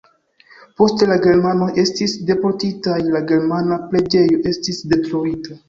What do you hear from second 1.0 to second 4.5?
la germanoj estis deportitaj, la germana preĝejo